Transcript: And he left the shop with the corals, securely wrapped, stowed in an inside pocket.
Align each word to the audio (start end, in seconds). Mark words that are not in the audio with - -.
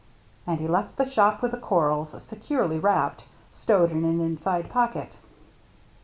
And 0.47 0.59
he 0.59 0.67
left 0.67 0.95
the 0.97 1.07
shop 1.07 1.43
with 1.43 1.51
the 1.51 1.59
corals, 1.59 2.19
securely 2.23 2.79
wrapped, 2.79 3.25
stowed 3.51 3.91
in 3.91 4.03
an 4.03 4.19
inside 4.19 4.67
pocket. 4.67 5.17